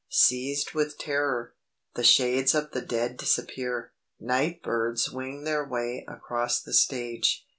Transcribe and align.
Seized 0.09 0.73
with 0.73 0.97
terror, 0.97 1.53
the 1.93 2.03
shades 2.03 2.55
of 2.55 2.71
the 2.71 2.81
dead 2.81 3.17
disappear. 3.17 3.93
Night 4.19 4.63
birds 4.63 5.11
wing 5.11 5.43
their 5.43 5.63
way 5.63 6.03
across 6.07 6.59
the 6.59 6.73
stage. 6.73 7.45